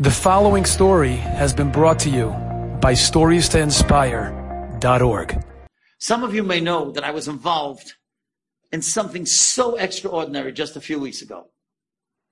[0.00, 2.28] The following story has been brought to you
[2.80, 5.44] by StoriesToInspire.org.
[5.98, 7.94] Some of you may know that I was involved
[8.70, 11.48] in something so extraordinary just a few weeks ago.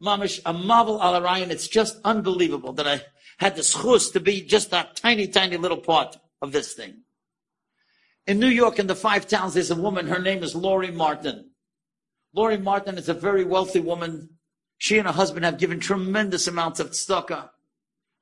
[0.00, 1.50] Mamish, a marvel al Arayan.
[1.50, 3.00] It's just unbelievable that I
[3.38, 7.02] had the schus to be just a tiny, tiny little part of this thing.
[8.28, 10.06] In New York, in the five towns, there's a woman.
[10.06, 11.50] Her name is Lori Martin.
[12.32, 14.37] Lori Martin is a very wealthy woman
[14.78, 17.50] she and her husband have given tremendous amounts of tzedakah.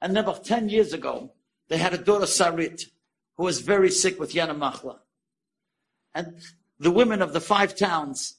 [0.00, 1.32] And about 10 years ago,
[1.68, 2.86] they had a daughter, Sarit,
[3.36, 4.98] who was very sick with Yana Machla.
[6.14, 6.38] And
[6.78, 8.36] the women of the five towns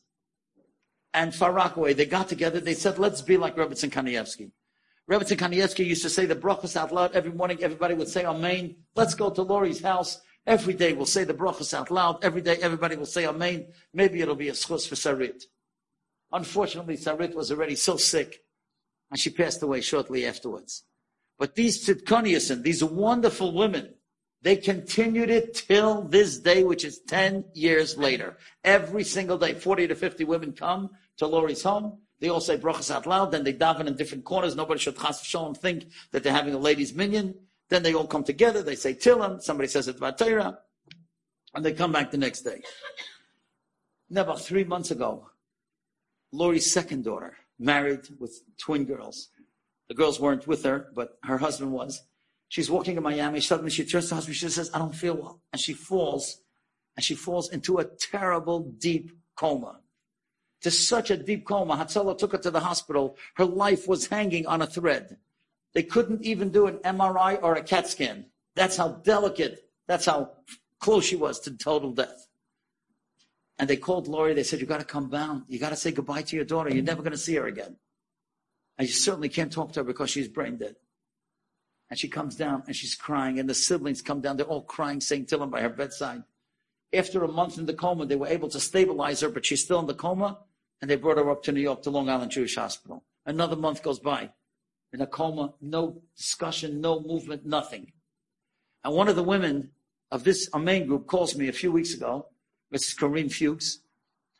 [1.13, 4.51] and Far Rockaway, they got together, they said, let's be like Rebbetzin Kanievsky.
[5.09, 7.59] Rebbetzin Kanievsky used to say the brachas out loud every morning.
[7.61, 8.75] Everybody would say Amen.
[8.95, 10.19] Let's go to Lori's house.
[10.45, 12.23] Every day we'll say the brachas out loud.
[12.23, 13.67] Every day everybody will say Amen.
[13.93, 15.43] Maybe it'll be a schus for Sarit.
[16.31, 18.43] Unfortunately, Sarit was already so sick,
[19.09, 20.83] and she passed away shortly afterwards.
[21.39, 23.93] But these Tzidkoniyasin, these wonderful women,
[24.41, 28.37] they continued it till this day, which is 10 years later.
[28.63, 31.99] Every single day, 40 to 50 women come to Lori's home.
[32.19, 33.31] They all say brachas out loud.
[33.31, 34.55] Then they daven in different corners.
[34.55, 37.35] Nobody should chas v'sholem think that they're having a ladies' minyan.
[37.69, 38.63] Then they all come together.
[38.63, 39.41] They say Tillim.
[39.41, 40.59] Somebody says it's Torah.
[41.53, 42.61] And they come back the next day.
[44.09, 45.29] Now, about three months ago,
[46.31, 49.29] Lori's second daughter, married with twin girls.
[49.89, 52.03] The girls weren't with her, but her husband was.
[52.49, 53.39] She's walking in Miami.
[53.39, 54.35] Suddenly she turns to husband.
[54.35, 55.41] She says, I don't feel well.
[55.51, 56.41] And she falls,
[56.95, 59.79] and she falls into a terrible, deep coma.
[60.61, 61.77] To such a deep coma.
[61.77, 63.17] Hatzalah took her to the hospital.
[63.35, 65.17] Her life was hanging on a thread.
[65.73, 68.25] They couldn't even do an MRI or a CAT scan.
[68.55, 70.31] That's how delicate, that's how
[70.79, 72.27] close she was to total death.
[73.59, 74.33] And they called Lori.
[74.33, 75.45] They said, You got to come down.
[75.47, 76.69] You got to say goodbye to your daughter.
[76.69, 77.77] You're never going to see her again.
[78.77, 80.75] And you certainly can't talk to her because she's brain dead.
[81.89, 83.39] And she comes down and she's crying.
[83.39, 84.37] And the siblings come down.
[84.37, 86.23] They're all crying, saying Tillim by her bedside.
[86.93, 89.79] After a month in the coma, they were able to stabilize her, but she's still
[89.79, 90.39] in the coma.
[90.81, 93.03] And they brought her up to New York to Long Island Jewish Hospital.
[93.25, 94.29] Another month goes by.
[94.93, 97.91] In a coma, no discussion, no movement, nothing.
[98.83, 99.71] And one of the women
[100.11, 102.27] of this main group calls me a few weeks ago
[102.73, 102.97] Mrs.
[102.97, 103.79] Corinne Fuchs,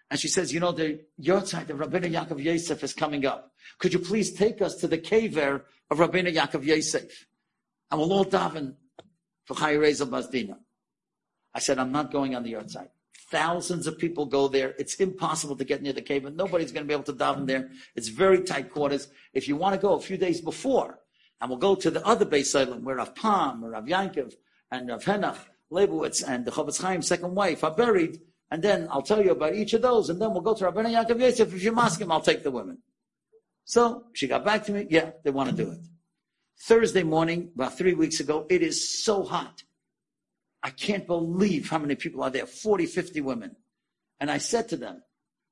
[0.10, 3.52] and she says, you know, the Yortzeit of Rabbeinu Yaakov Yosef is coming up.
[3.78, 7.28] Could you please take us to the kever of Rabbeinu Yaakov Yosef?
[7.92, 8.76] And we'll all daven
[9.46, 10.58] for Chai Reza Bazdina.
[11.54, 12.90] I said, I'm not going on the Yortzeit.
[13.30, 14.74] Thousands of people go there.
[14.80, 17.70] It's impossible to get near the cave, nobody's going to be able to daven there.
[17.96, 19.10] It's very tight quarters.
[19.34, 21.00] If you want to go a few days before,
[21.42, 24.34] and we'll go to the other beis olam where Rav Pam, or Rav Yankov,
[24.72, 25.40] and Rav Henach,
[25.72, 29.56] Leibowitz and the Chofetz Chaim's second wife are buried, and then I'll tell you about
[29.56, 31.54] each of those, and then we'll go to Rabbeinu Yaakov Yosef.
[31.54, 32.80] If you ask him, I'll take the women.
[33.66, 34.88] So she got back to me.
[34.90, 35.80] Yeah, they want to do it.
[36.62, 39.64] Thursday morning, about three weeks ago, it is so hot.
[40.64, 43.56] I can't believe how many people are there 40, 50 women.
[44.20, 45.04] And I said to them,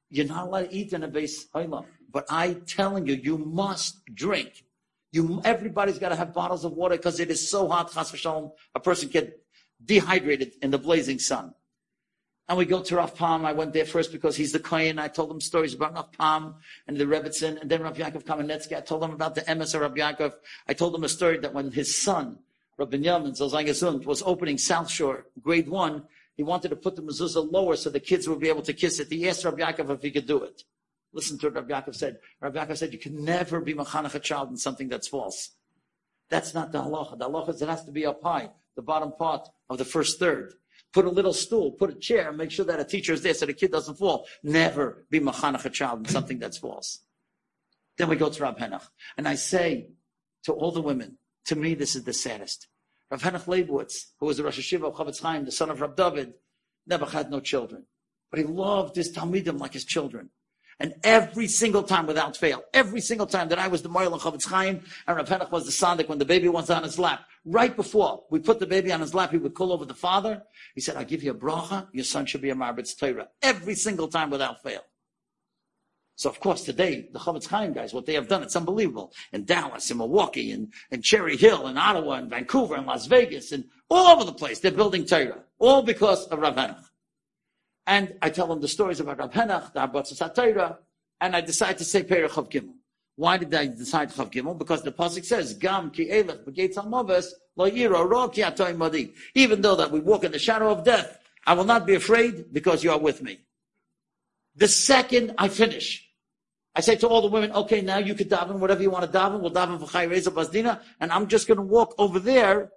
[0.09, 4.63] You're not allowed to eat in a base but I telling you, you must drink.
[5.11, 7.93] You, everybody's got to have bottles of water because it is so hot.
[8.75, 9.31] A person can
[9.85, 11.53] dehydrated in the blazing sun.
[12.47, 13.44] And we go to Rav Pam.
[13.44, 15.00] I went there first because he's the Kohen.
[15.00, 16.56] I told him stories about Rav Pam
[16.88, 17.59] and the Rebbitzin.
[17.59, 18.78] And then Rav Yaakov Kamenetsky.
[18.78, 20.34] I told him about the emes of Rav Yaakov.
[20.68, 22.38] I told him a story that when his son,
[22.78, 26.03] Rav Binyamin Zalzangasund, was opening South Shore, grade one,
[26.35, 29.00] he wanted to put the mezuzah lower so the kids would be able to kiss
[29.00, 29.07] it.
[29.09, 30.62] He asked Rav Yaakov if he could do it.
[31.13, 32.19] Listen to what Rav Yaakov said.
[32.41, 35.52] Rav Yaakov said, you can never be machanach a child in something that's false.
[36.29, 37.17] That's not the halacha.
[37.17, 40.19] The halacha is it has to be up high the bottom part of the first
[40.19, 40.53] third.
[40.93, 43.45] Put a little stool, put a chair, make sure that a teacher is there so
[43.45, 44.27] the kid doesn't fall.
[44.43, 46.99] Never be machanach a child in something that's false.
[47.97, 48.87] Then we go to Rav Henach.
[49.17, 49.89] And I say
[50.43, 52.67] to all the women, to me, this is the saddest.
[53.09, 55.95] Rav Henach Leibowitz, who was the Rosh Hayeshiva of Chofetz Chaim, the son of Rav
[55.95, 56.33] David,
[56.87, 57.85] never had no children.
[58.31, 60.29] But he loved his Talmidim like his children.
[60.79, 64.21] And every single time without fail, every single time that I was the Moil and
[64.21, 67.22] Chofetz Chaim and Rav Henach was the Sandik when the baby was on his lap,
[67.45, 70.43] right before we put the baby on his lap, he would call over the father.
[70.73, 71.87] He said, I'll give you a bracha.
[71.93, 73.29] Your son should be a Marbitz Torah.
[73.41, 74.81] Every single time without fail.
[76.17, 79.13] So of course today, the Chofetz Chaim guys, what they have done, it's unbelievable.
[79.31, 83.53] In Dallas, in Milwaukee, in, in Cherry Hill, in Ottawa, in Vancouver, in Las Vegas,
[83.53, 85.43] and all over the place, they're building Torah.
[85.57, 86.83] All because of Rav Henach.
[87.87, 90.78] And I tell them the stories about Rav Henach, the Abbas Satira,
[91.22, 92.73] and I decide to say Perich Chav Gimel.
[93.16, 94.58] Why did I decide Chav Gimel?
[94.58, 96.78] Because the pasuk says, "Gam ki elech b'geitz
[97.55, 98.43] lo yiro ro ki
[98.73, 101.96] madi." Even though that we walk in the shadow of death, I will not be
[101.96, 103.40] afraid because you are with me.
[104.55, 106.09] The second I finish,
[106.76, 109.17] I say to all the women, okay, now you could daven whatever you want to
[109.17, 109.40] daven.
[109.40, 112.72] We'll daven for Chai Reza Bazdina, and I'm just going to walk over there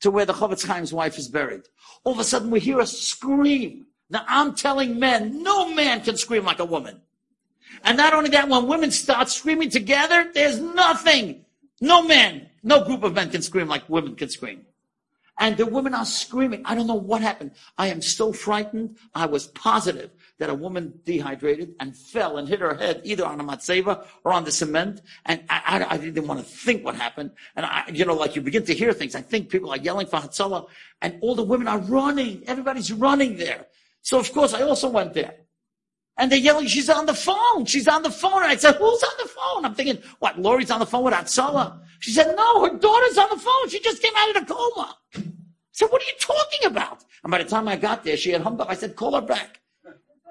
[0.00, 1.62] to where the Chofetz Chaim's wife is buried.
[2.04, 3.86] All of a sudden, we hear a scream.
[4.10, 7.00] Now, I'm telling men, no man can scream like a woman.
[7.82, 11.44] And not only that, when women start screaming together, there's nothing.
[11.80, 14.64] No man, no group of men can scream like women can scream.
[15.38, 16.62] And the women are screaming.
[16.64, 17.52] I don't know what happened.
[17.76, 18.96] I am so frightened.
[19.14, 23.40] I was positive that a woman dehydrated and fell and hit her head either on
[23.40, 25.00] a matzeva or on the cement.
[25.26, 27.32] And I, I, I, didn't want to think what happened.
[27.56, 29.14] And I, you know, like you begin to hear things.
[29.16, 30.68] I think people are yelling for Hatzalah
[31.02, 32.44] and all the women are running.
[32.46, 33.66] Everybody's running there.
[34.04, 35.34] So of course I also went there.
[36.16, 37.64] And they're yelling, she's on the phone.
[37.64, 38.42] She's on the phone.
[38.42, 39.64] And I said, who's on the phone?
[39.64, 41.80] I'm thinking, what, Lori's on the phone with Hatzalah?
[41.98, 43.68] She said, no, her daughter's on the phone.
[43.68, 44.96] She just came out of the coma.
[45.16, 45.22] I
[45.72, 47.02] said, what are you talking about?
[47.24, 48.70] And by the time I got there, she had hung up.
[48.70, 49.60] I said, call her back.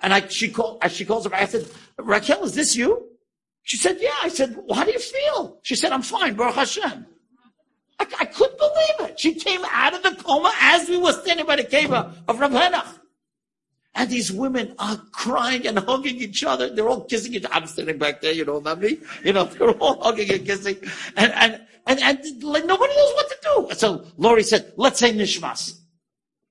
[0.01, 1.41] And I, she called, she calls her back.
[1.41, 1.67] I said,
[1.97, 3.09] Raquel, is this you?
[3.63, 4.11] She said, yeah.
[4.21, 5.59] I said, well, how do you feel?
[5.63, 7.07] She said, I'm fine, Baruch Hashem.
[7.99, 9.19] I, I couldn't believe it.
[9.19, 12.51] She came out of the coma as we were standing by the cave of Rav
[12.51, 12.99] Henach.
[13.95, 16.69] And these women are crying and hugging each other.
[16.69, 17.53] They're all kissing each other.
[17.53, 18.97] I'm sitting back there, you know, not me.
[19.23, 20.77] You know, they're all hugging and kissing.
[21.15, 23.75] And, and, and, and like, nobody knows what to do.
[23.75, 25.79] So Lori said, let's say Nishmas.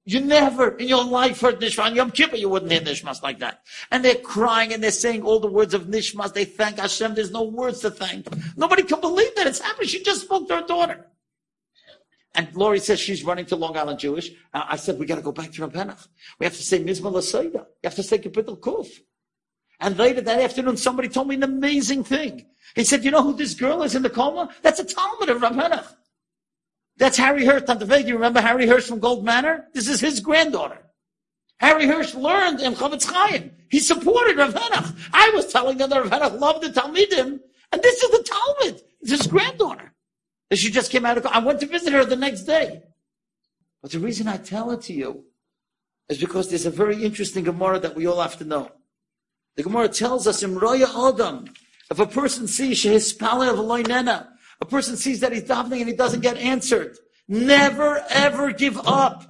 [0.04, 1.84] You never in your life heard Nishmas.
[1.84, 3.62] On Yom Kippur, you wouldn't hear Nishmas like that.
[3.90, 6.32] And they're crying and they're saying all the words of Nishmas.
[6.32, 7.14] They thank Hashem.
[7.14, 8.26] There's no words to thank.
[8.56, 9.88] Nobody can believe that it's happened.
[9.88, 11.06] She just spoke to her daughter.
[12.34, 14.30] And Lori says she's running to Long Island Jewish.
[14.54, 16.08] Uh, I said, we got to go back to Rav Henach.
[16.38, 17.66] We have to say Mizmor L'Sodah.
[17.82, 18.88] We have to say Kapitel Kuf.
[19.80, 22.46] And later that afternoon, somebody told me an amazing thing.
[22.74, 24.48] He said, you know who this girl is in the coma?
[24.62, 25.94] That's a Talmud of Rav Henach.
[26.96, 27.64] That's Harry Hirsch.
[27.64, 29.66] Tante you remember Harry Hirsch from Gold Manor?
[29.74, 30.78] This is his granddaughter.
[31.58, 33.50] Harry Hirsch learned in Chofetz Chaim.
[33.70, 34.54] He supported Rav.
[35.12, 37.40] I was telling them that Rav loved the Talmidim,
[37.72, 38.82] and this is the Talmud.
[39.02, 39.91] His granddaughter.
[40.54, 42.82] She just came out of, I went to visit her the next day.
[43.80, 45.24] But the reason I tell it to you
[46.08, 48.70] is because there's a very interesting Gemara that we all have to know.
[49.56, 51.46] The Gemara tells us in Roya Adam,
[51.90, 54.28] if a person sees his of Loinena,
[54.60, 56.96] a person sees that he's davening and he doesn't get answered,
[57.28, 59.24] never ever give up.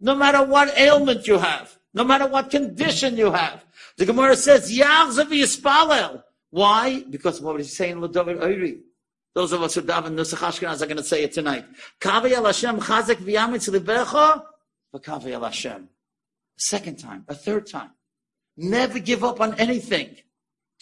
[0.00, 3.64] No matter what ailment you have, no matter what condition you have.
[3.98, 6.22] The Gemara says, Yahzav Yispalel.
[6.50, 7.04] Why?
[7.08, 8.80] Because what he's saying, Ladovid Oiri.
[9.34, 11.64] Those of us who daven Nusach Ashkenaz are going to say it tonight.
[12.00, 14.44] Kavi al Hashem chazek v'yamitz libecha,
[14.94, 15.82] v'kavi al Hashem.
[15.82, 17.90] A second time, a third time.
[18.56, 20.16] Never give up on anything.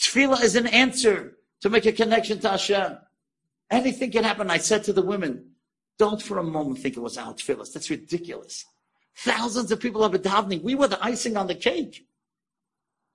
[0.01, 2.99] Tefillah is an answer to make a connection to Hashem.
[3.71, 4.51] Anything can happen.
[4.51, 5.53] I said to the women,
[5.99, 7.73] don't for a moment think it was our tefillah.
[7.73, 8.65] That's ridiculous.
[9.19, 10.63] Thousands of people have been davening.
[10.63, 12.07] We were the icing on the cake.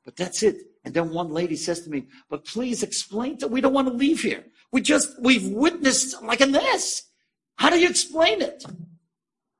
[0.05, 0.57] But that's it.
[0.85, 3.93] And then one lady says to me, but please explain to, we don't want to
[3.93, 4.45] leave here.
[4.75, 7.03] We just, we've witnessed like a mess.
[7.55, 8.65] How do you explain it?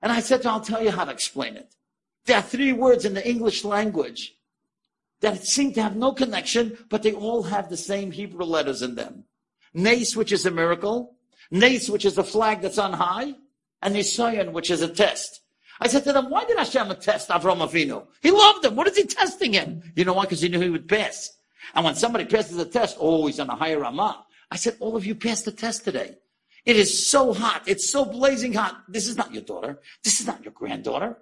[0.01, 1.73] And I said I'll tell you how to explain it.
[2.25, 4.35] There are three words in the English language
[5.21, 8.95] that seem to have no connection, but they all have the same Hebrew letters in
[8.95, 9.23] them.
[9.73, 11.15] Nace, which is a miracle.
[11.49, 13.35] Nace, which is a flag that's on high.
[13.81, 15.39] And Nisayan, which is a test.
[15.79, 18.05] I said to them, why did Hashem test Avram Avinu?
[18.21, 18.75] He loved him.
[18.75, 19.81] What is he testing him?
[19.95, 20.23] You know why?
[20.23, 21.31] Because he knew he would pass.
[21.73, 24.24] And when somebody passes a test, oh, he's on a higher Ramah.
[24.51, 26.17] I said, all of you passed the test today.
[26.65, 27.63] It is so hot.
[27.67, 28.83] It's so blazing hot.
[28.87, 29.79] This is not your daughter.
[30.03, 31.17] This is not your granddaughter.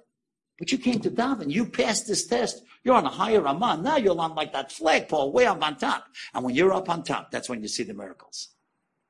[0.57, 1.51] But you came to daven.
[1.51, 2.63] You passed this test.
[2.83, 3.81] You're on a higher Ramah.
[3.83, 6.05] Now you're on like that flagpole way up on top.
[6.33, 8.49] And when you're up on top, that's when you see the miracles.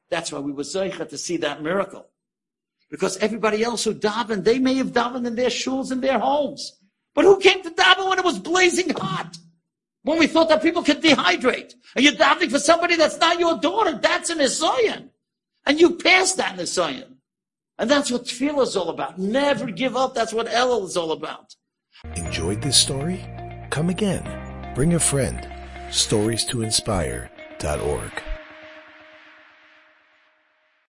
[0.09, 2.07] That's why we were zeicha to see that miracle.
[2.89, 6.79] Because everybody else who davened, they may have davened in their shuls in their homes.
[7.13, 9.37] But who came to daven when it was blazing hot?
[10.03, 11.73] When we thought that people could dehydrate.
[11.95, 13.97] And you're davening for somebody that's not your daughter.
[14.01, 15.09] That's an Nisayan.
[15.65, 17.15] And you passed that Nisayan.
[17.79, 19.17] And that's what tefillah is all about.
[19.17, 20.13] Never give up.
[20.13, 21.55] That's what Elul is all about.
[22.15, 23.25] Enjoyed this story?
[23.69, 24.73] Come again.
[24.75, 25.47] Bring a friend.
[25.89, 28.23] Stories to inspire.org.